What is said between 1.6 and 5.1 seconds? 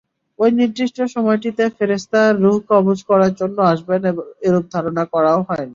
ফেরেশতা রূহ কবয করার জন্যে আসবেন এরূপ ধারণা